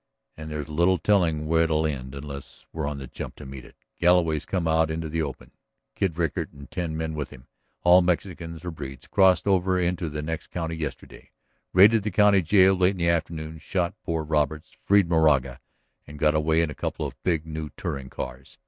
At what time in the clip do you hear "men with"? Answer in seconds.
6.97-7.29